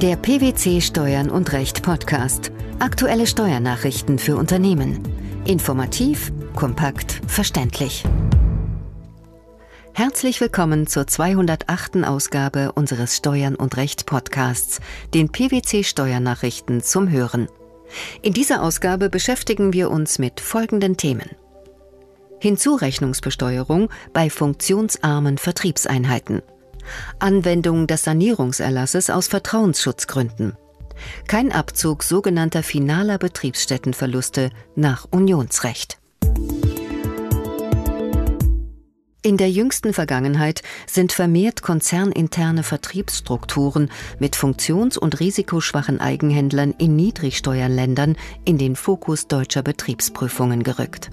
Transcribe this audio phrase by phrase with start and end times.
[0.00, 2.52] Der PwC Steuern und Recht Podcast.
[2.78, 5.02] Aktuelle Steuernachrichten für Unternehmen.
[5.44, 8.04] Informativ, kompakt, verständlich.
[9.94, 12.04] Herzlich willkommen zur 208.
[12.04, 14.78] Ausgabe unseres Steuern und Recht Podcasts,
[15.14, 17.48] den PwC Steuernachrichten zum Hören.
[18.22, 21.28] In dieser Ausgabe beschäftigen wir uns mit folgenden Themen.
[22.38, 26.42] Hinzurechnungsbesteuerung bei funktionsarmen Vertriebseinheiten.
[27.18, 30.56] Anwendung des Sanierungserlasses aus Vertrauensschutzgründen.
[31.26, 35.98] Kein Abzug sogenannter finaler Betriebsstättenverluste nach Unionsrecht.
[39.22, 48.16] In der jüngsten Vergangenheit sind vermehrt konzerninterne Vertriebsstrukturen mit funktions- und risikoschwachen Eigenhändlern in Niedrigsteuerländern
[48.44, 51.10] in den Fokus deutscher Betriebsprüfungen gerückt.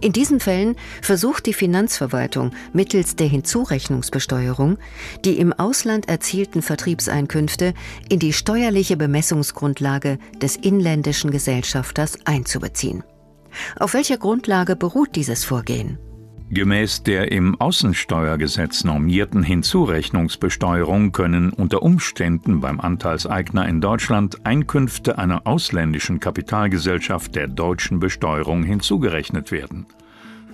[0.00, 4.78] In diesen Fällen versucht die Finanzverwaltung mittels der Hinzurechnungsbesteuerung,
[5.24, 7.74] die im Ausland erzielten Vertriebseinkünfte
[8.08, 13.04] in die steuerliche Bemessungsgrundlage des inländischen Gesellschafters einzubeziehen.
[13.78, 15.98] Auf welcher Grundlage beruht dieses Vorgehen?
[16.54, 25.48] Gemäß der im Außensteuergesetz normierten Hinzurechnungsbesteuerung können unter Umständen beim Anteilseigner in Deutschland Einkünfte einer
[25.48, 29.86] ausländischen Kapitalgesellschaft der deutschen Besteuerung hinzugerechnet werden.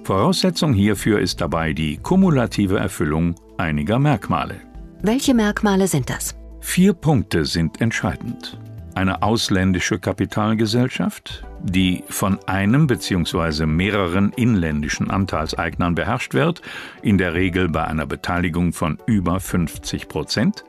[0.03, 4.55] Voraussetzung hierfür ist dabei die kumulative Erfüllung einiger Merkmale.
[5.03, 6.35] Welche Merkmale sind das?
[6.61, 8.59] Vier Punkte sind entscheidend
[8.95, 13.67] eine ausländische Kapitalgesellschaft, die von einem bzw.
[13.67, 16.63] mehreren inländischen Anteilseignern beherrscht wird,
[17.03, 20.65] in der Regel bei einer Beteiligung von über 50 Prozent,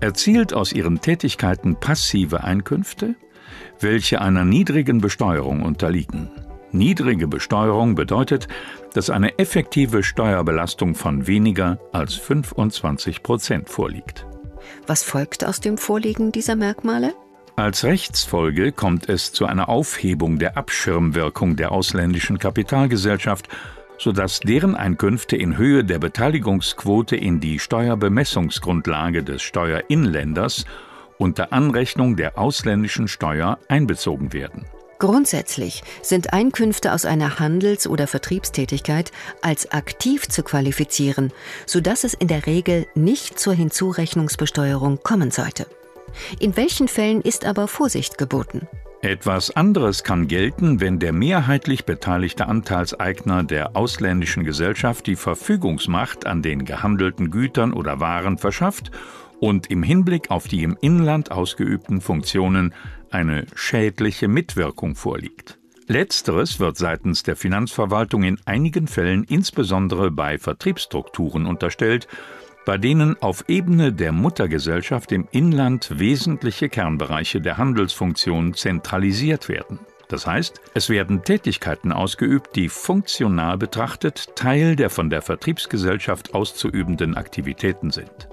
[0.00, 3.14] erzielt aus ihren Tätigkeiten passive Einkünfte,
[3.80, 6.30] welche einer niedrigen Besteuerung unterliegen.
[6.72, 8.48] Niedrige Besteuerung bedeutet,
[8.92, 14.26] dass eine effektive Steuerbelastung von weniger als 25 Prozent vorliegt.
[14.86, 17.14] Was folgt aus dem Vorliegen dieser Merkmale?
[17.58, 23.48] Als Rechtsfolge kommt es zu einer Aufhebung der Abschirmwirkung der ausländischen Kapitalgesellschaft,
[23.96, 30.66] sodass deren Einkünfte in Höhe der Beteiligungsquote in die Steuerbemessungsgrundlage des Steuerinländers
[31.16, 34.66] unter Anrechnung der ausländischen Steuer einbezogen werden.
[34.98, 41.32] Grundsätzlich sind Einkünfte aus einer Handels- oder Vertriebstätigkeit als aktiv zu qualifizieren,
[41.64, 45.66] sodass es in der Regel nicht zur Hinzurechnungsbesteuerung kommen sollte.
[46.40, 48.68] In welchen Fällen ist aber Vorsicht geboten?
[49.02, 56.42] Etwas anderes kann gelten, wenn der mehrheitlich beteiligte Anteilseigner der ausländischen Gesellschaft die Verfügungsmacht an
[56.42, 58.90] den gehandelten Gütern oder Waren verschafft
[59.38, 62.74] und im Hinblick auf die im Inland ausgeübten Funktionen
[63.10, 65.58] eine schädliche Mitwirkung vorliegt.
[65.88, 72.08] Letzteres wird seitens der Finanzverwaltung in einigen Fällen insbesondere bei Vertriebsstrukturen unterstellt,
[72.66, 79.78] bei denen auf Ebene der Muttergesellschaft im Inland wesentliche Kernbereiche der Handelsfunktion zentralisiert werden.
[80.08, 87.16] Das heißt, es werden Tätigkeiten ausgeübt, die funktional betrachtet Teil der von der Vertriebsgesellschaft auszuübenden
[87.16, 88.28] Aktivitäten sind.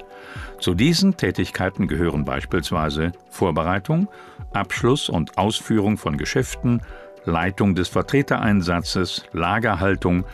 [0.59, 4.07] Zu diesen Tätigkeiten gehören beispielsweise Vorbereitung,
[4.51, 6.81] Abschluss und Ausführung von Geschäften,
[7.25, 10.25] Leitung des Vertretereinsatzes, Lagerhaltung,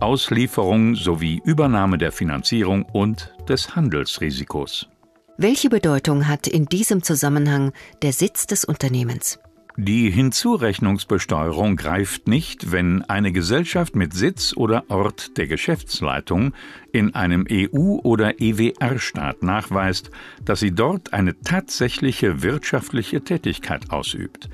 [0.00, 4.88] Auslieferung sowie Übernahme der Finanzierung und des Handelsrisikos.
[5.36, 7.72] Welche Bedeutung hat in diesem Zusammenhang
[8.02, 9.38] der Sitz des Unternehmens?
[9.76, 16.52] Die Hinzurechnungsbesteuerung greift nicht, wenn eine Gesellschaft mit Sitz oder Ort der Geschäftsleitung
[16.92, 20.10] in einem EU- oder EWR-Staat nachweist,
[20.44, 24.50] dass sie dort eine tatsächliche wirtschaftliche Tätigkeit ausübt.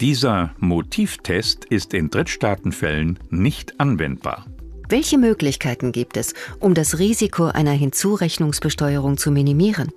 [0.00, 4.46] Dieser Motivtest ist in Drittstaatenfällen nicht anwendbar.
[4.90, 9.92] Welche Möglichkeiten gibt es, um das Risiko einer Hinzurechnungsbesteuerung zu minimieren?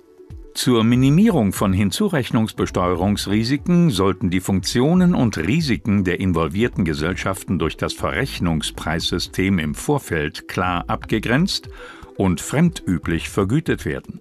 [0.54, 9.58] Zur Minimierung von Hinzurechnungsbesteuerungsrisiken sollten die Funktionen und Risiken der involvierten Gesellschaften durch das Verrechnungspreissystem
[9.58, 11.70] im Vorfeld klar abgegrenzt
[12.18, 14.20] und fremdüblich vergütet werden.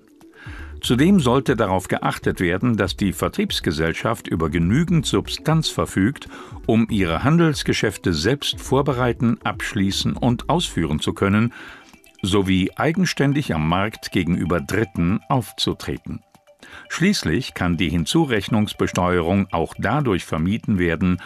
[0.82, 6.28] Zudem sollte darauf geachtet werden, dass die Vertriebsgesellschaft über genügend Substanz verfügt,
[6.66, 11.54] um ihre Handelsgeschäfte selbst vorbereiten, abschließen und ausführen zu können,
[12.24, 16.22] sowie eigenständig am Markt gegenüber Dritten aufzutreten.
[16.90, 21.20] Schließlich kann die Hinzurechnungsbesteuerung auch dadurch vermieden werden,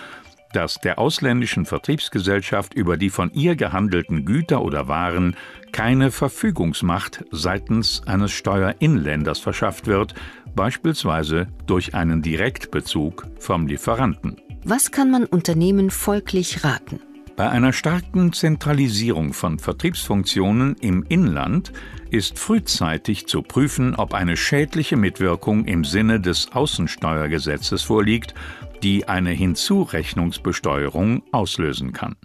[0.56, 5.36] dass der ausländischen Vertriebsgesellschaft über die von ihr gehandelten Güter oder Waren
[5.72, 10.16] keine Verfügungsmacht seitens eines Steuerinländers verschafft wird,
[10.56, 14.38] beispielsweise durch einen Direktbezug vom Lieferanten.
[14.64, 17.02] Was kann man Unternehmen folglich raten?
[17.36, 21.74] Bei einer starken Zentralisierung von Vertriebsfunktionen im Inland
[22.10, 28.34] ist frühzeitig zu prüfen, ob eine schädliche Mitwirkung im Sinne des Außensteuergesetzes vorliegt,
[28.84, 32.16] die eine Hinzurechnungsbesteuerung auslösen kann.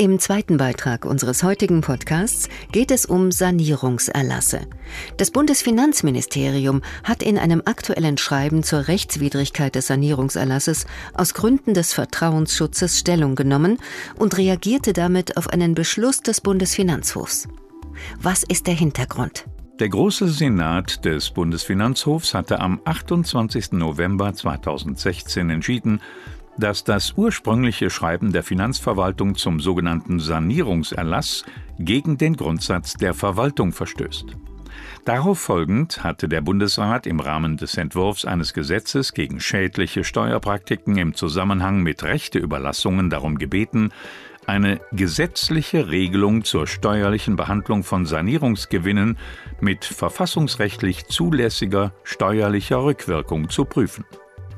[0.00, 4.60] Im zweiten Beitrag unseres heutigen Podcasts geht es um Sanierungserlasse.
[5.16, 12.96] Das Bundesfinanzministerium hat in einem aktuellen Schreiben zur Rechtswidrigkeit des Sanierungserlasses aus Gründen des Vertrauensschutzes
[12.96, 13.78] Stellung genommen
[14.16, 17.48] und reagierte damit auf einen Beschluss des Bundesfinanzhofs.
[18.22, 19.46] Was ist der Hintergrund?
[19.78, 23.72] Der Große Senat des Bundesfinanzhofs hatte am 28.
[23.72, 26.00] November 2016 entschieden,
[26.56, 31.44] dass das ursprüngliche Schreiben der Finanzverwaltung zum sogenannten Sanierungserlass
[31.78, 34.26] gegen den Grundsatz der Verwaltung verstößt.
[35.04, 41.14] Darauf folgend hatte der Bundesrat im Rahmen des Entwurfs eines Gesetzes gegen schädliche Steuerpraktiken im
[41.14, 43.90] Zusammenhang mit Rechteüberlassungen darum gebeten,
[44.48, 49.18] eine gesetzliche Regelung zur steuerlichen Behandlung von Sanierungsgewinnen
[49.60, 54.04] mit verfassungsrechtlich zulässiger steuerlicher Rückwirkung zu prüfen.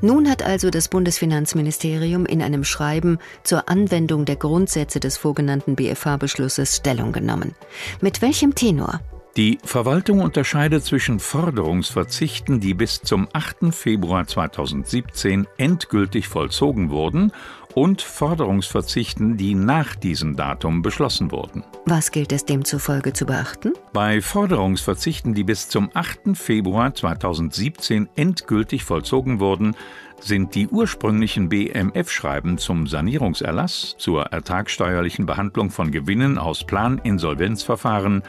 [0.02, 6.76] Nun hat also das Bundesfinanzministerium in einem Schreiben zur Anwendung der Grundsätze des sogenannten BFH-Beschlusses
[6.76, 7.54] Stellung genommen.
[8.00, 9.00] Mit welchem Tenor?
[9.36, 13.72] Die Verwaltung unterscheidet zwischen Forderungsverzichten, die bis zum 8.
[13.72, 17.32] Februar 2017 endgültig vollzogen wurden,
[17.74, 21.64] und Forderungsverzichten, die nach diesem Datum beschlossen wurden.
[21.86, 23.72] Was gilt es demzufolge zu beachten?
[23.92, 26.34] Bei Forderungsverzichten, die bis zum 8.
[26.36, 29.74] Februar 2017 endgültig vollzogen wurden,
[30.20, 38.22] sind die ursprünglichen BMF-Schreiben zum Sanierungserlass, zur ertragssteuerlichen Behandlung von Gewinnen aus Planinsolvenzverfahren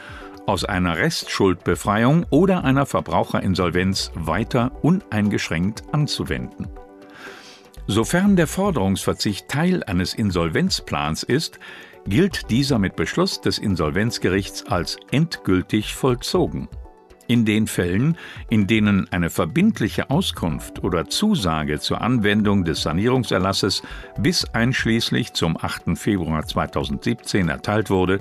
[0.46, 6.68] aus einer Restschuldbefreiung oder einer Verbraucherinsolvenz weiter uneingeschränkt anzuwenden.
[7.88, 11.58] Sofern der Forderungsverzicht Teil eines Insolvenzplans ist,
[12.06, 16.68] gilt dieser mit Beschluss des Insolvenzgerichts als endgültig vollzogen.
[17.26, 18.16] In den Fällen,
[18.50, 23.82] in denen eine verbindliche Auskunft oder Zusage zur Anwendung des Sanierungserlasses
[24.18, 25.96] bis einschließlich zum 8.
[25.96, 28.20] Februar 2017 erteilt wurde,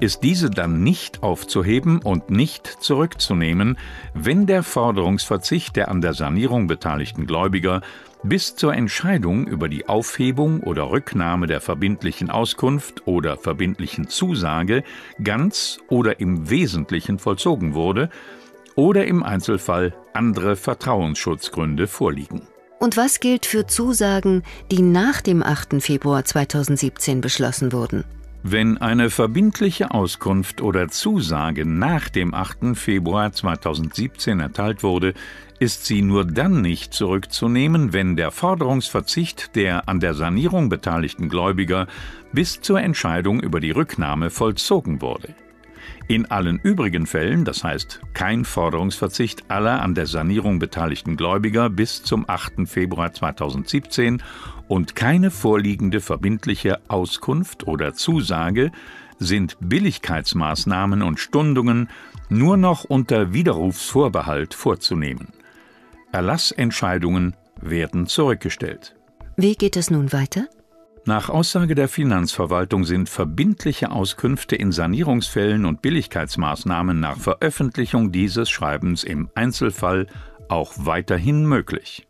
[0.00, 3.78] ist diese dann nicht aufzuheben und nicht zurückzunehmen,
[4.14, 7.82] wenn der Forderungsverzicht der an der Sanierung beteiligten Gläubiger
[8.22, 14.84] bis zur Entscheidung über die Aufhebung oder Rücknahme der verbindlichen Auskunft oder verbindlichen Zusage
[15.22, 18.10] ganz oder im Wesentlichen vollzogen wurde
[18.74, 22.42] oder im Einzelfall andere Vertrauensschutzgründe vorliegen.
[22.78, 25.82] Und was gilt für Zusagen, die nach dem 8.
[25.82, 28.04] Februar 2017 beschlossen wurden?
[28.42, 32.74] Wenn eine verbindliche Auskunft oder Zusage nach dem 8.
[32.74, 35.12] Februar 2017 erteilt wurde,
[35.58, 41.86] ist sie nur dann nicht zurückzunehmen, wenn der Forderungsverzicht der an der Sanierung beteiligten Gläubiger
[42.32, 45.34] bis zur Entscheidung über die Rücknahme vollzogen wurde.
[46.10, 52.02] In allen übrigen Fällen, das heißt kein Forderungsverzicht aller an der Sanierung beteiligten Gläubiger bis
[52.02, 52.66] zum 8.
[52.66, 54.20] Februar 2017
[54.66, 58.72] und keine vorliegende verbindliche Auskunft oder Zusage,
[59.20, 61.88] sind Billigkeitsmaßnahmen und Stundungen
[62.28, 65.28] nur noch unter Widerrufsvorbehalt vorzunehmen.
[66.10, 68.96] Erlassentscheidungen werden zurückgestellt.
[69.36, 70.48] Wie geht es nun weiter?
[71.06, 79.02] Nach Aussage der Finanzverwaltung sind verbindliche Auskünfte in Sanierungsfällen und Billigkeitsmaßnahmen nach Veröffentlichung dieses Schreibens
[79.02, 80.06] im Einzelfall
[80.48, 82.06] auch weiterhin möglich.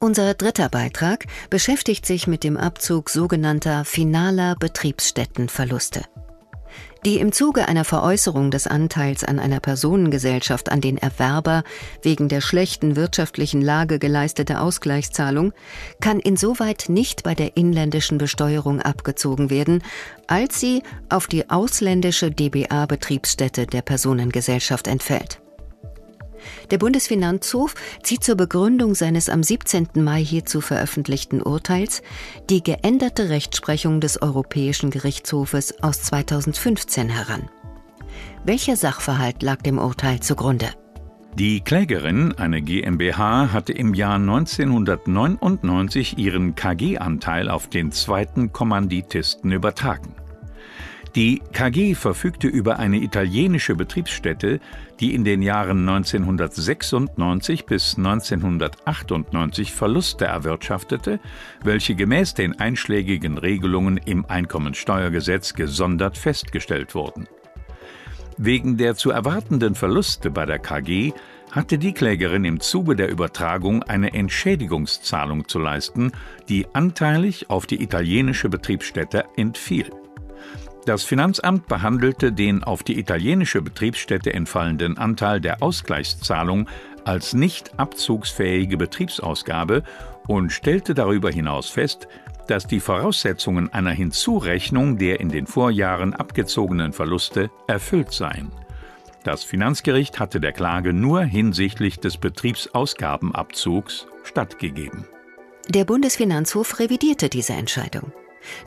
[0.00, 6.02] Unser dritter Beitrag beschäftigt sich mit dem Abzug sogenannter finaler Betriebsstättenverluste
[7.04, 11.62] die im Zuge einer Veräußerung des Anteils an einer Personengesellschaft an den Erwerber
[12.02, 15.52] wegen der schlechten wirtschaftlichen Lage geleistete Ausgleichszahlung
[16.00, 19.82] kann insoweit nicht bei der inländischen Besteuerung abgezogen werden,
[20.26, 25.40] als sie auf die ausländische DBA-Betriebsstätte der Personengesellschaft entfällt.
[26.70, 29.88] Der Bundesfinanzhof zieht zur Begründung seines am 17.
[29.96, 32.02] Mai hierzu veröffentlichten Urteils
[32.50, 37.48] die geänderte Rechtsprechung des Europäischen Gerichtshofes aus 2015 heran.
[38.44, 40.70] Welcher Sachverhalt lag dem Urteil zugrunde?
[41.38, 50.16] Die Klägerin, eine GmbH, hatte im Jahr 1999 ihren KG-Anteil auf den zweiten Kommanditisten übertragen.
[51.14, 54.60] Die KG verfügte über eine italienische Betriebsstätte,
[55.00, 61.18] die in den Jahren 1996 bis 1998 Verluste erwirtschaftete,
[61.64, 67.26] welche gemäß den einschlägigen Regelungen im Einkommensteuergesetz gesondert festgestellt wurden.
[68.36, 71.12] Wegen der zu erwartenden Verluste bei der KG
[71.50, 76.12] hatte die Klägerin im Zuge der Übertragung eine Entschädigungszahlung zu leisten,
[76.48, 79.90] die anteilig auf die italienische Betriebsstätte entfiel.
[80.86, 86.68] Das Finanzamt behandelte den auf die italienische Betriebsstätte entfallenden Anteil der Ausgleichszahlung
[87.04, 89.82] als nicht abzugsfähige Betriebsausgabe
[90.26, 92.08] und stellte darüber hinaus fest,
[92.46, 98.50] dass die Voraussetzungen einer Hinzurechnung der in den Vorjahren abgezogenen Verluste erfüllt seien.
[99.24, 105.04] Das Finanzgericht hatte der Klage nur hinsichtlich des Betriebsausgabenabzugs stattgegeben.
[105.68, 108.12] Der Bundesfinanzhof revidierte diese Entscheidung.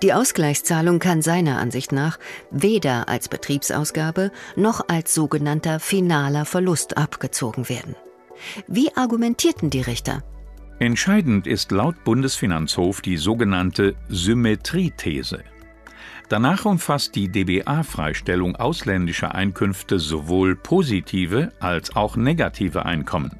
[0.01, 7.69] Die Ausgleichszahlung kann seiner Ansicht nach weder als Betriebsausgabe noch als sogenannter finaler Verlust abgezogen
[7.69, 7.95] werden.
[8.67, 10.23] Wie argumentierten die Richter?
[10.79, 15.43] Entscheidend ist laut Bundesfinanzhof die sogenannte Symmetriethese.
[16.27, 23.37] Danach umfasst die DBA-Freistellung ausländischer Einkünfte sowohl positive als auch negative Einkommen.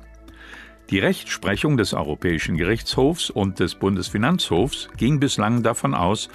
[0.92, 6.28] Die Rechtsprechung des Europäischen Gerichtshofs und des Bundesfinanzhofs ging bislang davon aus,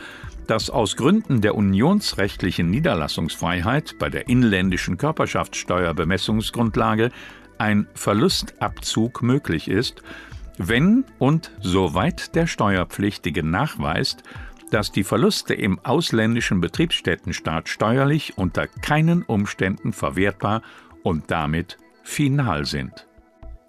[0.46, 7.10] dass aus Gründen der unionsrechtlichen Niederlassungsfreiheit bei der inländischen Körperschaftssteuerbemessungsgrundlage
[7.58, 10.02] ein Verlustabzug möglich ist,
[10.56, 14.22] wenn und soweit der Steuerpflichtige nachweist,
[14.70, 20.62] dass die Verluste im ausländischen Betriebsstättenstaat steuerlich unter keinen Umständen verwertbar
[21.02, 23.06] und damit final sind.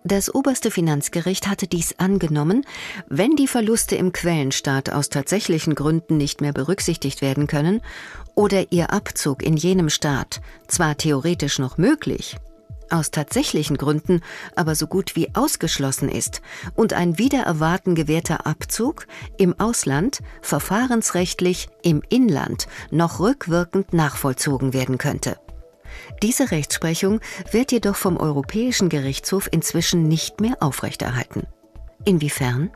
[0.07, 2.65] Das oberste Finanzgericht hatte dies angenommen,
[3.09, 7.81] wenn die Verluste im Quellenstaat aus tatsächlichen Gründen nicht mehr berücksichtigt werden können
[8.33, 12.37] oder ihr Abzug in jenem Staat zwar theoretisch noch möglich,
[12.89, 14.21] aus tatsächlichen Gründen
[14.55, 16.41] aber so gut wie ausgeschlossen ist
[16.73, 24.97] und ein wider Erwarten gewährter Abzug im Ausland verfahrensrechtlich im Inland noch rückwirkend nachvollzogen werden
[24.97, 25.35] könnte.
[26.23, 27.19] Diese Rechtsprechung
[27.51, 31.47] wird jedoch vom Europäischen Gerichtshof inzwischen nicht mehr aufrechterhalten.
[32.05, 32.71] Inwiefern?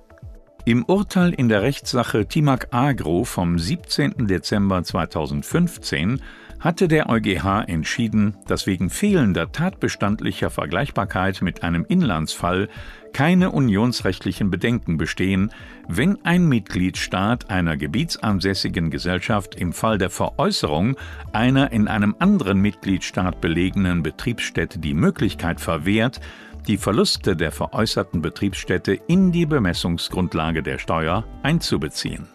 [0.65, 4.27] Im Urteil in der Rechtssache Timac Agro vom 17.
[4.27, 6.21] Dezember 2015
[6.61, 12.69] hatte der EuGH entschieden, dass wegen fehlender tatbestandlicher Vergleichbarkeit mit einem Inlandsfall
[13.13, 15.51] keine unionsrechtlichen Bedenken bestehen,
[15.87, 20.95] wenn ein Mitgliedstaat einer gebietsansässigen Gesellschaft im Fall der Veräußerung
[21.33, 26.21] einer in einem anderen Mitgliedstaat belegenen Betriebsstätte die Möglichkeit verwehrt,
[26.67, 32.27] die Verluste der veräußerten Betriebsstätte in die Bemessungsgrundlage der Steuer einzubeziehen.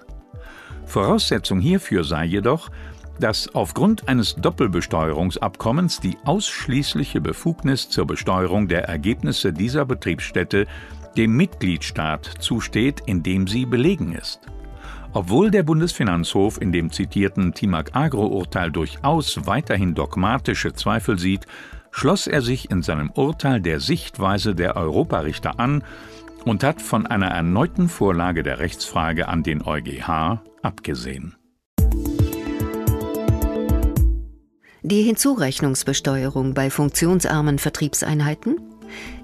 [0.85, 2.71] Voraussetzung hierfür sei jedoch,
[3.20, 10.66] dass aufgrund eines Doppelbesteuerungsabkommens die ausschließliche Befugnis zur Besteuerung der Ergebnisse dieser Betriebsstätte
[11.16, 14.40] dem Mitgliedstaat zusteht, in dem sie belegen ist.
[15.12, 21.46] Obwohl der Bundesfinanzhof in dem zitierten Timac Agro-Urteil durchaus weiterhin dogmatische Zweifel sieht,
[21.90, 25.82] schloss er sich in seinem Urteil der Sichtweise der Europarichter an
[26.44, 31.35] und hat von einer erneuten Vorlage der Rechtsfrage an den EuGH abgesehen.
[34.88, 38.61] Die Hinzurechnungsbesteuerung bei funktionsarmen Vertriebseinheiten,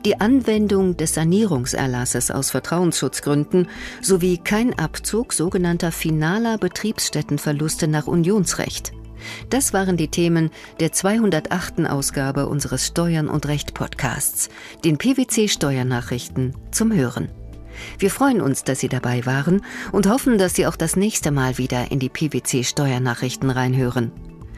[0.04, 3.68] die Anwendung des Sanierungserlasses aus Vertrauensschutzgründen
[4.00, 8.92] sowie kein Abzug sogenannter finaler Betriebsstättenverluste nach Unionsrecht.
[9.50, 10.50] Das waren die Themen
[10.80, 11.86] der 208.
[11.88, 14.48] Ausgabe unseres Steuern und Recht Podcasts,
[14.84, 17.28] den PwC Steuernachrichten zum Hören.
[18.00, 21.56] Wir freuen uns, dass Sie dabei waren und hoffen, dass Sie auch das nächste Mal
[21.56, 24.10] wieder in die PwC Steuernachrichten reinhören.